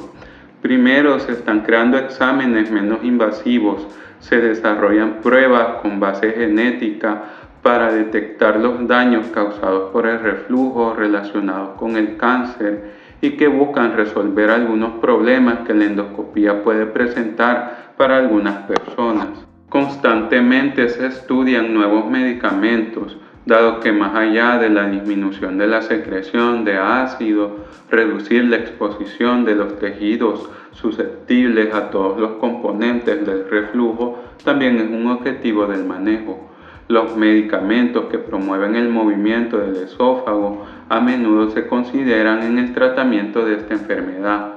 Primero, 0.62 1.20
se 1.20 1.32
están 1.32 1.62
creando 1.62 1.98
exámenes 1.98 2.70
menos 2.70 3.04
invasivos, 3.04 3.88
se 4.20 4.40
desarrollan 4.40 5.22
pruebas 5.22 5.82
con 5.82 6.00
base 6.00 6.32
genética 6.32 7.24
para 7.64 7.92
detectar 7.92 8.60
los 8.60 8.88
daños 8.88 9.28
causados 9.28 9.92
por 9.92 10.06
el 10.08 10.20
reflujo 10.20 10.94
relacionados 10.94 11.78
con 11.80 11.96
el 11.96 12.18
cáncer 12.18 12.94
y 13.22 13.32
que 13.32 13.48
buscan 13.48 13.96
resolver 13.96 14.50
algunos 14.50 15.00
problemas 15.00 15.60
que 15.60 15.74
la 15.74 15.86
endoscopía 15.86 16.64
puede 16.64 16.86
presentar 16.86 17.94
para 17.98 18.18
algunas 18.18 18.68
personas. 18.68 19.28
Constantemente 19.70 20.90
se 20.90 21.08
estudian 21.08 21.74
nuevos 21.74 22.10
medicamentos, 22.10 23.18
dado 23.46 23.80
que 23.80 23.92
más 23.92 24.16
allá 24.16 24.58
de 24.58 24.70
la 24.70 24.88
disminución 24.88 25.58
de 25.58 25.68
la 25.68 25.82
secreción 25.82 26.64
de 26.64 26.78
ácido, 26.78 27.58
reducir 27.90 28.46
la 28.46 28.58
exposición 28.58 29.46
de 29.46 29.56
los 29.56 29.80
tejidos 29.80 30.50
susceptibles 30.72 31.74
a 31.74 31.90
todos 31.90 32.20
los 32.20 32.32
componentes 32.34 33.26
del 33.26 33.50
reflujo 33.50 34.20
también 34.44 34.78
es 34.78 34.90
un 34.90 35.08
objetivo 35.08 35.66
del 35.68 35.86
manejo. 35.86 36.50
Los 36.88 37.16
medicamentos 37.16 38.06
que 38.06 38.18
promueven 38.18 38.76
el 38.76 38.90
movimiento 38.90 39.58
del 39.58 39.76
esófago 39.78 40.66
a 40.90 41.00
menudo 41.00 41.50
se 41.52 41.68
consideran 41.68 42.44
en 42.44 42.58
el 42.58 42.74
tratamiento 42.74 43.46
de 43.46 43.56
esta 43.56 43.74
enfermedad. 43.74 44.56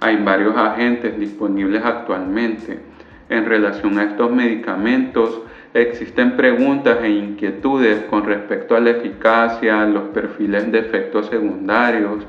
Hay 0.00 0.16
varios 0.16 0.56
agentes 0.56 1.18
disponibles 1.18 1.84
actualmente. 1.84 2.80
En 3.28 3.46
relación 3.46 3.98
a 3.98 4.04
estos 4.04 4.30
medicamentos, 4.30 5.42
Existen 5.74 6.36
preguntas 6.36 6.98
e 7.02 7.10
inquietudes 7.10 8.04
con 8.04 8.24
respecto 8.24 8.76
a 8.76 8.80
la 8.80 8.90
eficacia, 8.90 9.84
los 9.86 10.04
perfiles 10.10 10.70
de 10.70 10.78
efectos 10.78 11.26
secundarios 11.26 12.24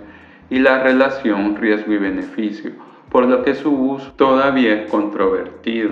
y 0.50 0.58
la 0.58 0.82
relación 0.82 1.56
riesgo 1.56 1.94
y 1.94 2.00
beneficio, 2.00 2.72
por 3.12 3.28
lo 3.28 3.44
que 3.44 3.54
su 3.54 3.72
uso 3.72 4.14
todavía 4.14 4.74
es 4.74 4.90
controvertido. 4.90 5.92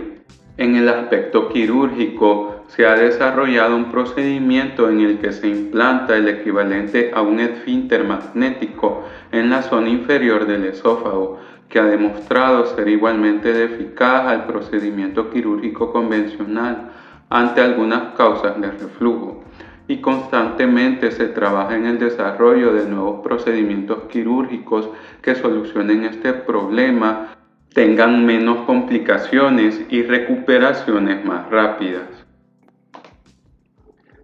En 0.57 0.75
el 0.75 0.89
aspecto 0.89 1.49
quirúrgico 1.49 2.63
se 2.69 2.87
ha 2.87 2.95
desarrollado 2.95 3.75
un 3.75 3.91
procedimiento 3.91 4.89
en 4.89 5.01
el 5.01 5.19
que 5.19 5.31
se 5.31 5.47
implanta 5.47 6.17
el 6.17 6.29
equivalente 6.29 7.11
a 7.13 7.21
un 7.21 7.39
esfínter 7.39 8.03
magnético 8.03 9.03
en 9.31 9.51
la 9.51 9.61
zona 9.61 9.89
inferior 9.89 10.47
del 10.47 10.65
esófago, 10.65 11.37
que 11.69 11.77
ha 11.77 11.85
demostrado 11.85 12.65
ser 12.65 12.87
igualmente 12.87 13.63
eficaz 13.63 14.25
al 14.25 14.47
procedimiento 14.47 15.29
quirúrgico 15.29 15.93
convencional 15.93 16.89
ante 17.33 17.61
algunas 17.61 18.13
causas 18.13 18.61
de 18.61 18.69
reflujo 18.69 19.43
y 19.87 20.01
constantemente 20.01 21.09
se 21.09 21.27
trabaja 21.29 21.75
en 21.75 21.87
el 21.87 21.97
desarrollo 21.97 22.73
de 22.73 22.85
nuevos 22.85 23.21
procedimientos 23.23 24.03
quirúrgicos 24.03 24.87
que 25.23 25.33
solucionen 25.33 26.03
este 26.03 26.31
problema, 26.31 27.33
tengan 27.73 28.23
menos 28.23 28.65
complicaciones 28.67 29.83
y 29.89 30.03
recuperaciones 30.03 31.25
más 31.25 31.49
rápidas. 31.49 32.03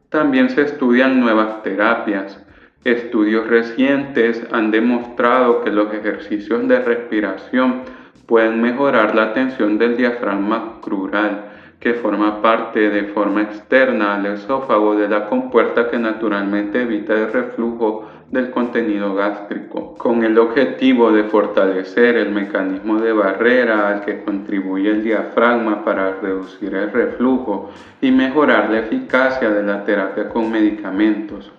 También 0.10 0.52
se 0.52 0.62
estudian 0.62 1.20
nuevas 1.20 1.64
terapias. 1.64 2.46
Estudios 2.84 3.48
recientes 3.48 4.46
han 4.52 4.70
demostrado 4.70 5.64
que 5.64 5.72
los 5.72 5.92
ejercicios 5.96 6.68
de 6.68 6.80
respiración 6.80 7.82
pueden 8.28 8.62
mejorar 8.62 9.16
la 9.16 9.34
tensión 9.34 9.80
del 9.80 9.98
diafragma 9.98 10.76
crural, 10.82 11.50
que 11.80 11.94
forma 11.94 12.42
parte 12.42 12.90
de 12.90 13.04
forma 13.06 13.44
externa 13.44 14.16
al 14.16 14.26
esófago 14.26 14.96
de 14.96 15.08
la 15.08 15.28
compuerta 15.28 15.90
que 15.90 15.98
naturalmente 15.98 16.82
evita 16.82 17.14
el 17.14 17.32
reflujo 17.32 18.10
del 18.30 18.52
contenido 18.52 19.16
gástrico, 19.16 19.96
con 19.96 20.24
el 20.24 20.38
objetivo 20.38 21.12
de 21.12 21.24
fortalecer 21.24 22.18
el 22.18 22.32
mecanismo 22.32 23.00
de 23.00 23.14
barrera 23.14 23.90
al 23.90 24.02
que 24.02 24.24
contribuye 24.24 24.92
el 24.92 25.04
diafragma 25.04 25.84
para 25.84 26.16
reducir 26.22 26.76
el 26.76 26.92
reflujo 26.92 27.72
y 28.02 28.12
mejorar 28.12 28.70
la 28.70 28.80
eficacia 28.80 29.50
de 29.50 29.64
la 29.64 29.84
terapia 29.84 30.30
con 30.30 30.52
medicamentos. 30.52 31.52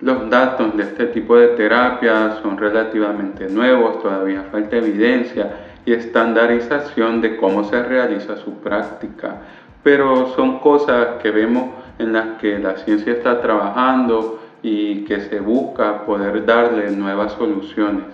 Los 0.00 0.28
datos 0.28 0.76
de 0.76 0.82
este 0.82 1.06
tipo 1.06 1.38
de 1.38 1.48
terapia 1.48 2.38
son 2.42 2.58
relativamente 2.58 3.48
nuevos, 3.48 4.02
todavía 4.02 4.42
falta 4.52 4.76
evidencia 4.76 5.75
y 5.86 5.92
estandarización 5.94 7.22
de 7.22 7.36
cómo 7.38 7.64
se 7.64 7.82
realiza 7.82 8.36
su 8.36 8.60
práctica, 8.60 9.36
pero 9.82 10.34
son 10.34 10.58
cosas 10.58 11.22
que 11.22 11.30
vemos 11.30 11.70
en 11.98 12.12
las 12.12 12.38
que 12.38 12.58
la 12.58 12.76
ciencia 12.76 13.12
está 13.14 13.40
trabajando 13.40 14.40
y 14.62 15.04
que 15.04 15.20
se 15.20 15.40
busca 15.40 16.04
poder 16.04 16.44
darle 16.44 16.90
nuevas 16.90 17.32
soluciones. 17.32 18.04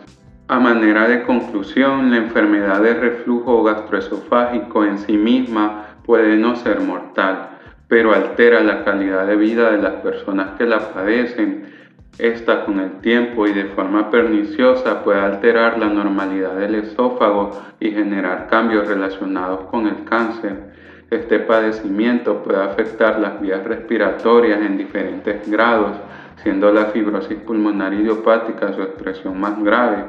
A 0.48 0.60
manera 0.60 1.08
de 1.08 1.22
conclusión, 1.22 2.10
la 2.10 2.18
enfermedad 2.18 2.82
de 2.82 2.92
reflujo 2.92 3.62
gastroesofágico 3.62 4.84
en 4.84 4.98
sí 4.98 5.16
misma 5.16 5.96
puede 6.04 6.36
no 6.36 6.56
ser 6.56 6.80
mortal, 6.80 7.58
pero 7.88 8.12
altera 8.12 8.60
la 8.60 8.84
calidad 8.84 9.26
de 9.26 9.36
vida 9.36 9.70
de 9.70 9.80
las 9.80 9.94
personas 10.02 10.50
que 10.58 10.66
la 10.66 10.92
padecen. 10.92 11.72
Esta 12.18 12.64
con 12.64 12.78
el 12.78 13.00
tiempo 13.00 13.46
y 13.46 13.52
de 13.52 13.64
forma 13.66 14.10
perniciosa 14.10 15.02
puede 15.02 15.20
alterar 15.20 15.78
la 15.78 15.88
normalidad 15.88 16.54
del 16.56 16.74
esófago 16.74 17.58
y 17.80 17.90
generar 17.90 18.48
cambios 18.48 18.86
relacionados 18.86 19.62
con 19.70 19.86
el 19.86 20.04
cáncer. 20.04 20.72
Este 21.10 21.38
padecimiento 21.40 22.42
puede 22.42 22.62
afectar 22.62 23.18
las 23.18 23.40
vías 23.40 23.64
respiratorias 23.64 24.60
en 24.60 24.76
diferentes 24.76 25.50
grados 25.50 25.96
siendo 26.42 26.72
la 26.72 26.86
fibrosis 26.86 27.38
pulmonar 27.38 27.94
idiopática 27.94 28.72
su 28.72 28.82
expresión 28.82 29.38
más 29.38 29.62
grave. 29.62 30.04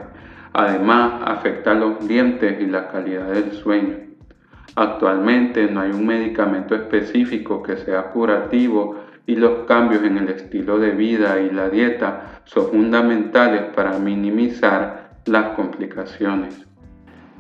Además, 0.54 1.22
afecta 1.26 1.74
los 1.74 2.08
dientes 2.08 2.60
y 2.60 2.66
la 2.66 2.90
calidad 2.90 3.28
del 3.28 3.52
sueño. 3.54 3.98
Actualmente 4.76 5.68
no 5.68 5.82
hay 5.82 5.92
un 5.92 6.06
medicamento 6.06 6.76
específico 6.76 7.62
que 7.62 7.78
sea 7.78 8.10
curativo 8.10 9.03
y 9.26 9.36
los 9.36 9.66
cambios 9.68 10.04
en 10.04 10.18
el 10.18 10.30
estilo 10.30 10.80
de 10.80 10.92
vida 10.92 11.40
y 11.40 11.50
la 11.50 11.70
dieta 11.70 12.42
son 12.46 12.70
fundamentales 12.70 13.64
para 13.76 13.98
minimizar 14.00 15.12
las 15.26 15.56
complicaciones. 15.56 16.66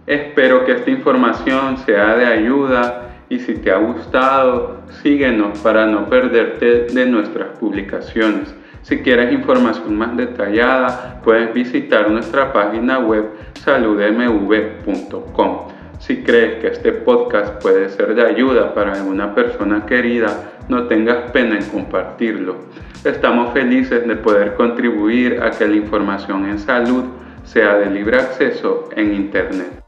Espero 0.06 0.66
que 0.66 0.74
esta 0.74 0.92
información 0.92 1.78
sea 1.78 2.16
de 2.16 2.26
ayuda 2.26 3.10
y 3.30 3.40
si 3.40 3.56
te 3.56 3.72
ha 3.72 3.78
gustado, 3.78 4.82
síguenos 5.02 5.60
para 5.60 5.88
no 5.88 6.08
perderte 6.08 6.88
de 6.94 7.06
nuestras 7.06 7.58
publicaciones. 7.58 8.54
Si 8.82 9.00
quieres 9.00 9.32
información 9.32 9.98
más 9.98 10.18
detallada, 10.18 11.22
puedes 11.24 11.54
visitar 11.54 12.12
nuestra 12.12 12.52
página 12.52 13.00
web 13.00 13.30
saludmv.com. 13.54 15.60
Si 16.00 16.22
crees 16.22 16.60
que 16.60 16.68
este 16.68 16.92
podcast 16.92 17.62
puede 17.62 17.88
ser 17.88 18.14
de 18.14 18.28
ayuda 18.28 18.74
para 18.74 18.92
alguna 18.92 19.34
persona 19.34 19.86
querida, 19.86 20.52
no 20.70 20.88
tengas 20.88 21.32
pena 21.32 21.58
en 21.58 21.66
compartirlo. 21.66 22.58
Estamos 23.04 23.54
felices 23.54 24.08
de 24.08 24.16
poder 24.16 24.56
contribuir 24.56 25.42
a 25.42 25.52
que 25.52 25.68
la 25.68 25.76
información 25.76 26.50
en 26.50 26.60
salud 26.60 27.06
sea 27.44 27.76
de 27.76 27.90
libre 27.90 28.18
acceso 28.18 28.90
en 28.96 29.14
Internet. 29.14 29.84